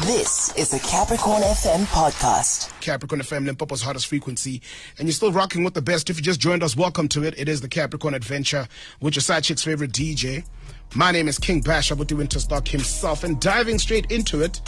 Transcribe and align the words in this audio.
This 0.00 0.56
is 0.56 0.70
the 0.70 0.78
Capricorn 0.78 1.42
FM 1.42 1.84
podcast. 1.84 2.72
Capricorn 2.80 3.20
FM, 3.20 3.44
Limpopo's 3.44 3.82
hottest 3.82 4.06
frequency. 4.06 4.62
And 4.98 5.06
you're 5.06 5.12
still 5.12 5.32
rocking 5.32 5.64
with 5.64 5.74
the 5.74 5.82
best. 5.82 6.08
If 6.08 6.16
you 6.16 6.22
just 6.22 6.40
joined 6.40 6.62
us, 6.62 6.74
welcome 6.74 7.08
to 7.08 7.24
it. 7.24 7.34
It 7.36 7.46
is 7.46 7.60
the 7.60 7.68
Capricorn 7.68 8.14
Adventure 8.14 8.68
with 9.02 9.16
your 9.16 9.20
side 9.20 9.44
chick's 9.44 9.62
favorite 9.62 9.92
DJ. 9.92 10.46
My 10.94 11.12
name 11.12 11.28
is 11.28 11.38
King 11.38 11.60
Bash, 11.60 11.90
Abuti 11.90 12.16
Winterstock 12.16 12.66
himself. 12.68 13.22
And 13.22 13.38
diving 13.38 13.78
straight 13.78 14.10
into 14.10 14.40
it, 14.40 14.62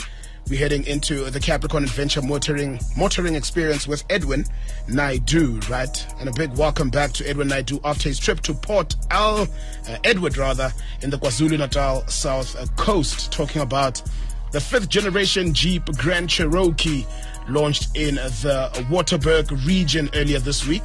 we're 0.47 0.59
heading 0.59 0.85
into 0.85 1.27
the 1.31 1.39
Capricorn 1.39 1.85
Adventure 1.85 2.21
motoring 2.21 2.79
motoring 2.95 3.33
experience 3.33 3.87
with 3.87 4.03
Edwin 4.11 4.45
Naidu, 4.87 5.59
right? 5.71 6.05
And 6.19 6.29
a 6.29 6.33
big 6.33 6.55
welcome 6.55 6.91
back 6.91 7.13
to 7.13 7.27
Edwin 7.27 7.47
Naidu 7.47 7.79
after 7.83 8.09
his 8.09 8.19
trip 8.19 8.41
to 8.41 8.53
Port 8.53 8.95
Al 9.09 9.41
uh, 9.41 9.97
Edward, 10.03 10.37
rather, 10.37 10.71
in 11.01 11.09
the 11.09 11.17
KwaZulu 11.17 11.57
Natal 11.57 12.05
South 12.05 12.75
Coast, 12.75 13.31
talking 13.31 13.63
about 13.63 14.03
the 14.55 14.61
fifth 14.61 14.87
generation 14.87 15.53
Jeep 15.53 15.83
Grand 15.97 16.29
Cherokee 16.29 17.05
launched 17.49 17.93
in 17.93 18.15
the 18.15 18.69
Waterberg 18.89 19.51
region 19.67 20.09
earlier 20.15 20.39
this 20.39 20.65
week. 20.65 20.83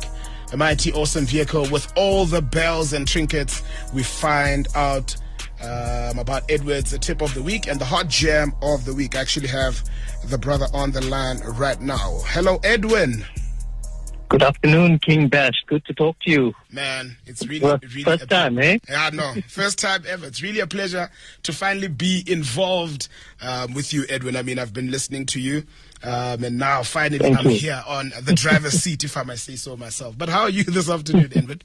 A 0.52 0.56
mighty 0.56 0.92
awesome 0.92 1.24
vehicle 1.24 1.68
with 1.70 1.86
all 1.94 2.26
the 2.26 2.42
bells 2.42 2.94
and 2.94 3.06
trinkets. 3.06 3.62
We 3.94 4.02
find 4.02 4.66
out 4.74 5.14
um, 5.62 6.18
about 6.18 6.50
Edwards, 6.50 6.90
the 6.90 6.98
tip 6.98 7.22
of 7.22 7.32
the 7.32 7.42
week, 7.44 7.68
and 7.68 7.80
the 7.80 7.84
hot 7.84 8.08
jam 8.08 8.54
of 8.60 8.84
the 8.84 8.92
week. 8.92 9.14
I 9.14 9.20
actually 9.20 9.46
have 9.46 9.88
the 10.24 10.36
brother 10.36 10.66
on 10.74 10.90
the 10.90 11.02
line 11.02 11.38
right 11.50 11.80
now. 11.80 12.22
Hello, 12.26 12.58
Edwin. 12.64 13.24
Good 14.30 14.44
afternoon, 14.44 15.00
King 15.00 15.26
Bash. 15.26 15.64
Good 15.66 15.84
to 15.86 15.92
talk 15.92 16.16
to 16.20 16.30
you. 16.30 16.52
Man, 16.70 17.16
it's 17.26 17.44
really, 17.48 17.64
Well, 17.64 17.80
really 17.82 18.04
first 18.04 18.30
time, 18.30 18.60
eh? 18.60 18.78
Yeah, 18.88 19.10
no, 19.12 19.34
first 19.48 19.80
time 19.80 20.04
ever. 20.06 20.24
It's 20.24 20.40
really 20.40 20.60
a 20.60 20.68
pleasure 20.68 21.10
to 21.42 21.52
finally 21.52 21.88
be 21.88 22.22
involved 22.28 23.08
um, 23.42 23.74
with 23.74 23.92
you, 23.92 24.04
Edwin. 24.08 24.36
I 24.36 24.42
mean, 24.42 24.60
I've 24.60 24.72
been 24.72 24.92
listening 24.92 25.26
to 25.26 25.40
you, 25.40 25.64
um, 26.04 26.44
and 26.44 26.58
now 26.58 26.84
finally 26.84 27.18
Thank 27.18 27.40
I'm 27.40 27.50
you. 27.50 27.56
here 27.56 27.82
on 27.88 28.12
the 28.22 28.32
driver's 28.32 28.74
seat, 28.74 29.02
if 29.02 29.16
I 29.16 29.24
may 29.24 29.34
say 29.34 29.56
so 29.56 29.76
myself. 29.76 30.16
But 30.16 30.28
how 30.28 30.42
are 30.42 30.50
you 30.50 30.62
this 30.62 30.88
afternoon, 30.88 31.32
Edwin? 31.34 31.60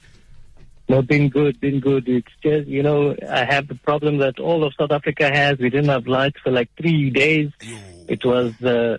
No, 0.88 1.02
been 1.02 1.28
good, 1.28 1.60
been 1.60 1.78
good. 1.78 2.08
It's 2.08 2.32
just, 2.42 2.66
you 2.66 2.82
know, 2.82 3.14
I 3.30 3.44
have 3.44 3.68
the 3.68 3.76
problem 3.76 4.18
that 4.18 4.40
all 4.40 4.64
of 4.64 4.74
South 4.74 4.90
Africa 4.90 5.30
has. 5.32 5.58
We 5.58 5.70
didn't 5.70 5.90
have 5.90 6.08
lights 6.08 6.40
for 6.42 6.50
like 6.50 6.70
three 6.76 7.10
days. 7.10 7.52
Yo. 7.62 7.76
It 8.08 8.24
was 8.24 8.60
uh, 8.60 8.98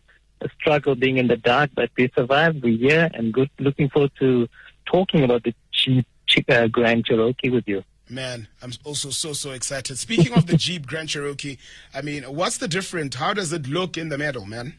struggle 0.59 0.95
being 0.95 1.17
in 1.17 1.27
the 1.27 1.37
dark, 1.37 1.71
but 1.75 1.89
we 1.97 2.11
survived. 2.15 2.63
We're 2.63 2.77
here 2.77 3.09
and 3.13 3.33
good. 3.33 3.49
Looking 3.59 3.89
forward 3.89 4.11
to 4.19 4.47
talking 4.85 5.23
about 5.23 5.43
the 5.43 5.53
Jeep 5.71 6.05
Ch- 6.27 6.49
uh, 6.49 6.67
Grand 6.67 7.05
Cherokee 7.05 7.49
with 7.49 7.67
you. 7.67 7.83
Man, 8.09 8.47
I'm 8.61 8.71
also 8.85 9.09
so 9.09 9.33
so 9.33 9.51
excited. 9.51 9.97
Speaking 9.97 10.33
of 10.33 10.47
the 10.47 10.55
Jeep 10.65 10.87
Grand 10.87 11.09
Cherokee, 11.09 11.57
I 11.93 12.01
mean, 12.01 12.23
what's 12.23 12.57
the 12.57 12.67
difference? 12.67 13.15
How 13.15 13.33
does 13.33 13.51
it 13.51 13.67
look 13.67 13.97
in 13.97 14.09
the 14.09 14.17
middle, 14.17 14.45
man? 14.45 14.75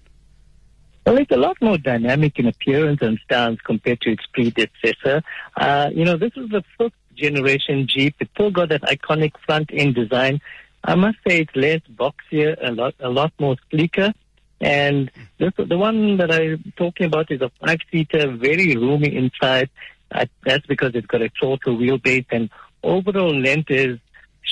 Well, 1.05 1.19
it's 1.19 1.31
a 1.31 1.37
lot 1.37 1.57
more 1.61 1.79
dynamic 1.79 2.39
in 2.39 2.47
appearance 2.47 3.01
and 3.01 3.19
stance 3.25 3.61
compared 3.63 4.01
to 4.03 4.11
its 4.11 4.27
predecessor. 4.27 5.23
Uh, 5.57 5.91
you 5.93 6.05
know, 6.05 6.17
this 6.17 6.33
is 6.37 6.51
the 6.51 6.63
fifth 6.77 6.93
generation 7.15 7.87
Jeep. 7.89 8.15
It's 8.21 8.31
still 8.33 8.51
got 8.51 8.69
that 8.71 8.83
iconic 8.83 9.33
front 9.45 9.71
end 9.73 9.95
design. 9.95 10.41
I 10.85 10.95
must 10.95 11.19
say 11.27 11.41
it's 11.41 11.57
less 11.57 11.81
boxier, 11.95 12.57
a 12.63 12.73
lot, 12.73 12.95
a 13.01 13.09
lot 13.09 13.33
more 13.39 13.57
sleeker. 13.71 14.13
And 14.61 15.11
this, 15.39 15.53
the 15.57 15.79
one 15.79 16.17
that 16.17 16.33
I'm 16.33 16.73
talking 16.77 17.07
about 17.07 17.31
is 17.31 17.41
a 17.41 17.51
five 17.61 17.79
seater, 17.91 18.31
very 18.37 18.77
roomy 18.77 19.15
inside. 19.15 19.71
That's 20.11 20.67
because 20.67 20.93
it's 20.95 21.07
got 21.07 21.23
a 21.23 21.31
shorter 21.35 21.71
wheelbase 21.71 22.27
and 22.31 22.51
overall 22.83 23.39
length 23.39 23.71
is, 23.71 23.99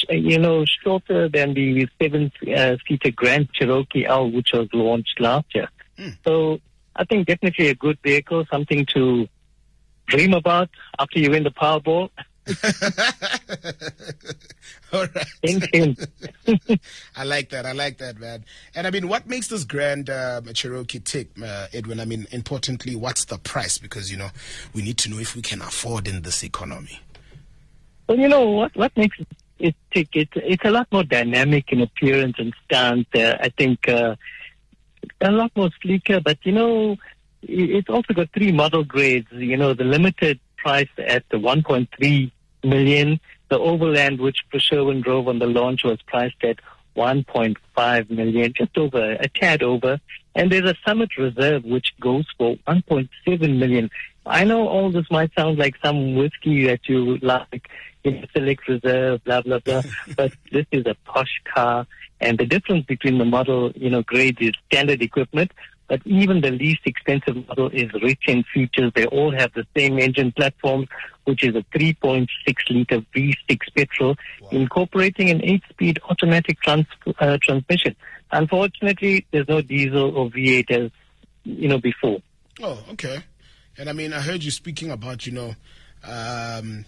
you 0.08 0.38
know, 0.38 0.64
shorter 0.84 1.28
than 1.28 1.54
the 1.54 1.88
seven 2.00 2.30
uh, 2.54 2.76
seater 2.86 3.10
Grand 3.10 3.52
Cherokee 3.52 4.04
L, 4.06 4.30
which 4.30 4.50
was 4.52 4.68
launched 4.72 5.18
last 5.18 5.46
year. 5.54 5.68
So 6.24 6.60
I 6.94 7.04
think 7.04 7.26
definitely 7.26 7.68
a 7.68 7.74
good 7.74 7.98
vehicle, 8.02 8.44
something 8.50 8.86
to 8.94 9.28
dream 10.06 10.34
about 10.34 10.68
after 10.98 11.18
you 11.18 11.30
win 11.30 11.44
the 11.44 11.50
Powerball. 11.50 12.10
All 14.92 15.06
right. 15.14 15.26
Hint, 15.42 15.64
hint. 15.72 15.98
I 17.16 17.24
like 17.24 17.50
that. 17.50 17.66
I 17.66 17.72
like 17.72 17.98
that, 17.98 18.18
man. 18.18 18.44
And 18.74 18.86
I 18.86 18.90
mean, 18.90 19.08
what 19.08 19.26
makes 19.26 19.48
this 19.48 19.64
Grand 19.64 20.08
uh, 20.10 20.40
Cherokee 20.54 21.00
tick, 21.00 21.28
uh, 21.42 21.66
Edwin? 21.72 22.00
I 22.00 22.04
mean, 22.04 22.26
importantly, 22.30 22.94
what's 22.94 23.24
the 23.24 23.38
price? 23.38 23.78
Because 23.78 24.10
you 24.10 24.16
know, 24.16 24.28
we 24.74 24.82
need 24.82 24.98
to 24.98 25.10
know 25.10 25.18
if 25.18 25.34
we 25.34 25.42
can 25.42 25.60
afford 25.60 26.06
in 26.08 26.22
this 26.22 26.42
economy. 26.44 27.00
Well, 28.08 28.18
you 28.18 28.28
know 28.28 28.48
what? 28.50 28.76
What 28.76 28.96
makes 28.96 29.18
it- 29.18 29.26
it 29.58 29.74
tick? 29.92 30.08
It's 30.12 30.32
it's 30.36 30.64
a 30.66 30.70
lot 30.70 30.86
more 30.92 31.02
dynamic 31.02 31.72
in 31.72 31.80
appearance 31.80 32.36
and 32.38 32.54
stance. 32.64 33.06
Uh, 33.14 33.38
I 33.40 33.48
think 33.48 33.88
uh, 33.88 34.14
a 35.22 35.30
lot 35.32 35.50
more 35.56 35.70
sleeker. 35.82 36.20
But 36.20 36.38
you 36.44 36.52
know, 36.52 36.96
it's 37.42 37.88
also 37.88 38.12
got 38.12 38.28
three 38.34 38.52
model 38.52 38.84
grades. 38.84 39.28
You 39.32 39.56
know, 39.56 39.72
the 39.72 39.84
limited 39.84 40.38
price 40.58 40.90
at 40.98 41.24
the 41.30 41.38
1.3 41.38 42.30
million. 42.66 43.20
The 43.48 43.58
Overland, 43.58 44.20
which 44.20 44.38
Sherwin 44.58 45.00
drove 45.00 45.28
on 45.28 45.38
the 45.38 45.46
launch, 45.46 45.84
was 45.84 46.02
priced 46.02 46.42
at 46.42 46.58
1.5 46.96 48.10
million, 48.10 48.52
just 48.56 48.76
over 48.76 49.12
a 49.12 49.28
tad 49.28 49.62
over. 49.62 50.00
And 50.34 50.50
there's 50.50 50.68
a 50.68 50.74
Summit 50.86 51.10
Reserve, 51.16 51.64
which 51.64 51.94
goes 52.00 52.26
for 52.36 52.56
1.7 52.68 53.58
million. 53.58 53.90
I 54.26 54.44
know 54.44 54.68
all 54.68 54.90
this 54.90 55.06
might 55.10 55.30
sound 55.34 55.58
like 55.58 55.76
some 55.84 56.16
whiskey 56.16 56.66
that 56.66 56.88
you 56.88 57.18
like, 57.18 57.68
you 58.02 58.12
know, 58.12 58.24
Select 58.36 58.66
Reserve, 58.68 59.22
blah, 59.24 59.40
blah, 59.42 59.60
blah, 59.60 59.82
but 60.16 60.32
this 60.50 60.66
is 60.72 60.84
a 60.86 60.96
posh 61.04 61.40
car. 61.54 61.86
And 62.20 62.38
the 62.38 62.46
difference 62.46 62.86
between 62.86 63.18
the 63.18 63.24
model, 63.24 63.72
you 63.76 63.90
know, 63.90 64.02
grade 64.02 64.38
is 64.40 64.52
standard 64.66 65.02
equipment, 65.02 65.52
but 65.88 66.00
even 66.04 66.40
the 66.40 66.50
least 66.50 66.80
expensive 66.84 67.36
model 67.48 67.68
is 67.72 67.92
rich 68.02 68.24
in 68.26 68.44
features. 68.52 68.92
They 68.94 69.06
all 69.06 69.32
have 69.32 69.52
the 69.54 69.66
same 69.76 69.98
engine 69.98 70.32
platform, 70.32 70.86
which 71.24 71.44
is 71.44 71.54
a 71.54 71.62
3.6 71.76 72.26
liter 72.70 73.00
V6 73.14 73.58
petrol, 73.76 74.16
incorporating 74.50 75.30
an 75.30 75.40
8-speed 75.40 76.00
automatic 76.08 76.60
trans- 76.60 76.86
uh, 77.20 77.38
transmission. 77.40 77.94
Unfortunately, 78.32 79.26
there's 79.30 79.48
no 79.48 79.60
diesel 79.62 80.16
or 80.16 80.30
V8 80.30 80.70
as, 80.70 80.90
you 81.44 81.68
know, 81.68 81.78
before. 81.78 82.20
Oh, 82.60 82.82
okay. 82.92 83.22
And 83.78 83.88
I 83.88 83.92
mean, 83.92 84.12
I 84.12 84.20
heard 84.20 84.42
you 84.42 84.50
speaking 84.50 84.90
about, 84.90 85.26
you 85.26 85.32
know, 85.32 85.54
um, 86.04 86.86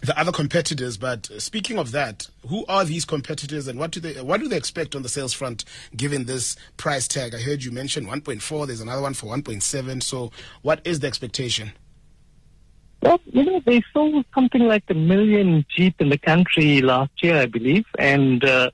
the 0.00 0.18
other 0.18 0.32
competitors. 0.32 0.96
But 0.96 1.30
speaking 1.38 1.78
of 1.78 1.92
that, 1.92 2.28
who 2.48 2.64
are 2.66 2.84
these 2.84 3.04
competitors, 3.04 3.68
and 3.68 3.78
what 3.78 3.90
do 3.90 4.00
they 4.00 4.20
what 4.20 4.40
do 4.40 4.48
they 4.48 4.56
expect 4.56 4.94
on 4.94 5.02
the 5.02 5.08
sales 5.08 5.32
front, 5.32 5.64
given 5.96 6.24
this 6.24 6.56
price 6.76 7.08
tag? 7.08 7.34
I 7.34 7.38
heard 7.38 7.64
you 7.64 7.70
mention 7.70 8.06
1.4. 8.06 8.66
There's 8.66 8.80
another 8.80 9.02
one 9.02 9.14
for 9.14 9.26
1.7. 9.26 10.02
So, 10.02 10.30
what 10.62 10.80
is 10.84 11.00
the 11.00 11.06
expectation? 11.06 11.72
Well, 13.00 13.20
you 13.26 13.44
know, 13.44 13.60
they 13.64 13.82
sold 13.92 14.24
something 14.34 14.62
like 14.62 14.84
a 14.88 14.94
million 14.94 15.64
Jeep 15.74 16.00
in 16.00 16.08
the 16.08 16.18
country 16.18 16.80
last 16.80 17.12
year, 17.22 17.36
I 17.36 17.46
believe, 17.46 17.86
and 17.96 18.44
uh, 18.44 18.70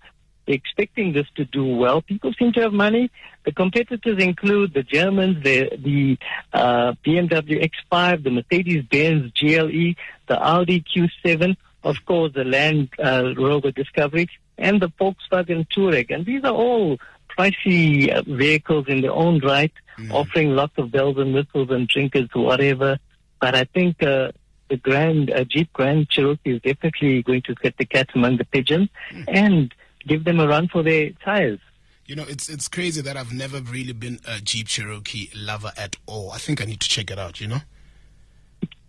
they're 0.47 0.55
expecting 0.55 1.12
this 1.12 1.27
to 1.37 1.44
do 1.44 1.65
well. 1.65 2.03
People 2.03 2.32
seem 2.38 2.53
to 2.53 2.60
have 2.60 2.72
money. 2.72 3.10
The 3.44 3.53
competitors 3.53 4.22
include 4.22 4.75
the 4.75 4.82
Germans, 4.82 5.43
the 5.43 5.71
the 5.77 6.19
uh, 6.53 6.93
BMW 7.05 7.71
X5, 7.71 8.25
the 8.25 8.31
Mercedes-Benz 8.31 9.32
GLE, 9.32 9.94
the 10.28 10.38
Audi 10.43 10.82
Q7, 10.82 11.56
of 11.82 11.97
course, 12.06 12.32
the 12.34 12.44
Land 12.44 12.91
uh, 13.03 13.34
Rover 13.37 13.71
Discovery, 13.71 14.28
and 14.59 14.81
the 14.81 14.88
Volkswagen 14.88 15.66
Touareg. 15.69 16.15
And 16.15 16.25
these 16.25 16.44
are 16.44 16.53
all 16.53 16.99
pricey 17.37 18.11
uh, 18.11 18.22
vehicles 18.26 18.87
in 18.88 19.00
their 19.03 19.12
own 19.12 19.41
right, 19.41 19.72
offering 20.11 20.50
lots 20.50 20.75
of 20.78 20.91
bells 20.91 21.16
and 21.19 21.34
whistles 21.34 21.71
and 21.71 21.88
trinkets, 21.88 22.34
whatever. 22.34 22.99
But 23.41 23.55
I 23.55 23.65
think 23.65 24.03
uh, 24.03 24.32
the 24.69 24.76
Grand 24.76 25.31
uh, 25.31 25.44
Jeep 25.44 25.72
Grand 25.72 26.09
Cherokee 26.09 26.56
is 26.56 26.62
definitely 26.62 27.22
going 27.22 27.43
to 27.43 27.55
get 27.55 27.76
the 27.76 27.84
cat 27.84 28.09
among 28.15 28.38
the 28.38 28.44
pigeons 28.44 28.88
and 29.28 29.75
give 30.07 30.25
them 30.25 30.41
a 30.41 30.47
run 30.47 30.69
for 30.69 30.83
their 30.83 31.11
tires. 31.25 31.61
You 32.07 32.17
know, 32.17 32.25
it's 32.29 32.49
it's 32.49 32.69
crazy 32.69 33.01
that 33.01 33.17
I've 33.17 33.33
never 33.33 33.61
really 33.61 33.93
been 33.93 34.21
a 34.27 34.41
Jeep 34.41 34.69
Cherokee 34.69 35.31
lover 35.35 35.73
at 35.77 35.97
all. 36.06 36.33
I 36.33 36.39
think 36.39 36.61
I 36.61 36.67
need 36.67 36.81
to 36.81 36.89
check 36.89 37.11
it 37.11 37.19
out. 37.19 37.41
You 37.41 37.49
know. 37.49 37.61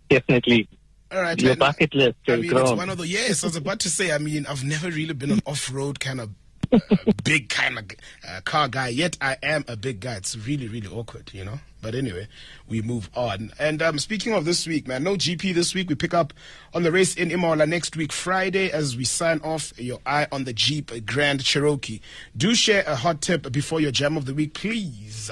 Definitely. 0.08 0.68
All 1.10 1.22
right. 1.22 1.40
Your 1.40 1.56
bucket 1.56 1.94
list 1.94 2.16
I 2.28 2.36
mean, 2.36 2.56
it's 2.56 2.72
one 2.72 2.90
of 2.90 2.98
the 2.98 3.06
yes. 3.06 3.42
I 3.42 3.46
was 3.46 3.56
about 3.56 3.80
to 3.80 3.90
say. 3.90 4.12
I 4.12 4.18
mean, 4.18 4.46
I've 4.46 4.64
never 4.64 4.90
really 4.90 5.14
been 5.14 5.30
an 5.30 5.40
off-road 5.46 6.00
kind 6.00 6.20
of 6.20 6.30
uh, 6.72 6.78
big 7.24 7.48
kind 7.48 7.78
of 7.78 7.84
uh, 8.28 8.40
car 8.44 8.68
guy. 8.68 8.88
Yet 8.88 9.16
I 9.20 9.36
am 9.42 9.64
a 9.68 9.76
big 9.76 10.00
guy. 10.00 10.16
It's 10.16 10.36
really, 10.36 10.68
really 10.68 10.88
awkward, 10.88 11.30
you 11.32 11.44
know. 11.44 11.60
But 11.86 11.94
anyway, 11.94 12.26
we 12.66 12.82
move 12.82 13.08
on. 13.14 13.52
And 13.60 13.80
um, 13.80 14.00
speaking 14.00 14.32
of 14.32 14.44
this 14.44 14.66
week, 14.66 14.88
man, 14.88 15.04
no 15.04 15.14
GP 15.14 15.54
this 15.54 15.72
week. 15.72 15.88
We 15.88 15.94
pick 15.94 16.14
up 16.14 16.34
on 16.74 16.82
the 16.82 16.90
race 16.90 17.14
in 17.14 17.30
Imola 17.30 17.64
next 17.64 17.96
week, 17.96 18.10
Friday, 18.10 18.72
as 18.72 18.96
we 18.96 19.04
sign 19.04 19.40
off 19.44 19.72
your 19.78 20.00
eye 20.04 20.26
on 20.32 20.42
the 20.42 20.52
Jeep 20.52 20.90
Grand 21.06 21.44
Cherokee. 21.44 22.00
Do 22.36 22.56
share 22.56 22.82
a 22.88 22.96
hot 22.96 23.20
tip 23.20 23.52
before 23.52 23.80
your 23.80 23.92
jam 23.92 24.16
of 24.16 24.24
the 24.24 24.34
week, 24.34 24.54
please. 24.54 25.30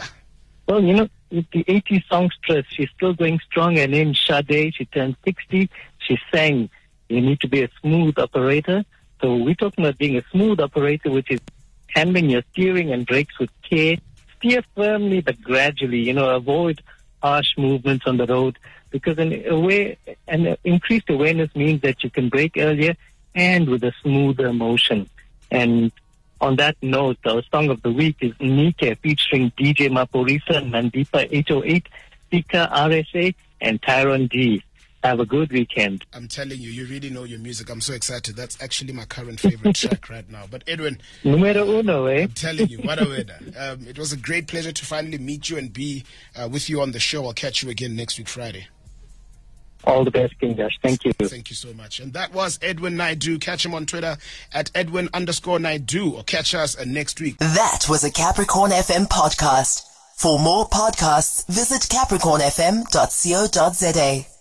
Well, 0.68 0.80
you 0.80 0.92
know, 0.92 1.08
with 1.32 1.50
the 1.50 1.64
80 1.66 2.04
songstress, 2.08 2.66
she's 2.68 2.90
still 2.94 3.14
going 3.14 3.40
strong. 3.50 3.76
And 3.80 3.92
in 3.92 4.14
Sade. 4.14 4.76
She 4.76 4.84
turned 4.84 5.16
60. 5.24 5.68
She 5.98 6.18
sang, 6.32 6.70
You 7.08 7.20
need 7.20 7.40
to 7.40 7.48
be 7.48 7.64
a 7.64 7.68
smooth 7.80 8.16
operator. 8.16 8.84
So 9.20 9.34
we're 9.34 9.56
talking 9.56 9.84
about 9.84 9.98
being 9.98 10.16
a 10.16 10.22
smooth 10.30 10.60
operator, 10.60 11.10
which 11.10 11.32
is 11.32 11.40
handling 11.88 12.30
your 12.30 12.42
steering 12.52 12.92
and 12.92 13.04
brakes 13.04 13.40
with 13.40 13.50
care. 13.68 13.96
Steer 14.44 14.62
firmly 14.74 15.20
but 15.20 15.40
gradually. 15.40 16.00
You 16.00 16.12
know, 16.12 16.34
avoid 16.34 16.82
harsh 17.22 17.56
movements 17.56 18.06
on 18.06 18.18
the 18.18 18.26
road 18.26 18.58
because 18.90 19.18
an 19.18 19.46
aware 19.48 19.96
an 20.28 20.56
increased 20.64 21.08
awareness 21.08 21.54
means 21.56 21.80
that 21.80 22.04
you 22.04 22.10
can 22.10 22.28
brake 22.28 22.56
earlier 22.58 22.94
and 23.34 23.68
with 23.68 23.82
a 23.84 23.92
smoother 24.02 24.52
motion. 24.52 25.08
And 25.50 25.92
on 26.40 26.56
that 26.56 26.76
note, 26.82 27.18
our 27.24 27.42
song 27.50 27.70
of 27.70 27.82
the 27.82 27.90
week 27.90 28.16
is 28.20 28.32
Nike 28.40 28.94
featuring 28.96 29.50
DJ 29.52 29.88
Maphorisa, 29.88 30.68
Mandipa 30.70 31.26
808, 31.30 31.88
Pika 32.30 32.70
RSA, 32.70 33.34
and 33.60 33.80
Tyron 33.80 34.30
G. 34.30 34.62
Have 35.04 35.20
a 35.20 35.26
good 35.26 35.52
weekend. 35.52 36.06
I'm 36.14 36.28
telling 36.28 36.58
you, 36.58 36.70
you 36.70 36.86
really 36.86 37.10
know 37.10 37.24
your 37.24 37.38
music. 37.38 37.68
I'm 37.68 37.82
so 37.82 37.92
excited. 37.92 38.36
That's 38.36 38.56
actually 38.62 38.94
my 38.94 39.04
current 39.04 39.38
favorite 39.38 39.76
track 39.76 40.08
right 40.08 40.26
now. 40.30 40.44
But 40.50 40.64
Edwin, 40.66 40.98
numero 41.22 41.78
uno, 41.78 42.06
eh? 42.06 42.22
I'm 42.22 42.30
telling 42.30 42.68
you, 42.68 42.78
what 42.78 43.02
a 43.02 43.06
winner. 43.06 43.38
Um, 43.58 43.86
it 43.86 43.98
was 43.98 44.14
a 44.14 44.16
great 44.16 44.48
pleasure 44.48 44.72
to 44.72 44.86
finally 44.86 45.18
meet 45.18 45.50
you 45.50 45.58
and 45.58 45.70
be 45.70 46.04
uh, 46.34 46.48
with 46.50 46.70
you 46.70 46.80
on 46.80 46.92
the 46.92 47.00
show. 47.00 47.26
I'll 47.26 47.34
catch 47.34 47.62
you 47.62 47.68
again 47.68 47.94
next 47.94 48.16
week, 48.16 48.28
Friday. 48.28 48.68
All 49.86 50.04
the 50.04 50.10
best, 50.10 50.40
King 50.40 50.54
Bash. 50.54 50.78
Thank 50.82 51.04
you. 51.04 51.12
Thank 51.12 51.50
you 51.50 51.56
so 51.56 51.74
much. 51.74 52.00
And 52.00 52.14
that 52.14 52.32
was 52.32 52.58
Edwin 52.62 52.96
Naidu. 52.96 53.38
Catch 53.40 53.66
him 53.66 53.74
on 53.74 53.84
Twitter 53.84 54.16
at 54.54 54.70
Edwin 54.74 55.10
underscore 55.12 55.58
Naidu 55.58 56.14
or 56.16 56.22
catch 56.22 56.54
us 56.54 56.78
uh, 56.78 56.84
next 56.86 57.20
week. 57.20 57.36
That 57.36 57.84
was 57.90 58.04
a 58.04 58.10
Capricorn 58.10 58.70
FM 58.70 59.06
podcast. 59.08 59.82
For 60.16 60.38
more 60.38 60.66
podcasts, 60.66 61.46
visit 61.46 61.82
capricornfm.co.za. 61.82 64.33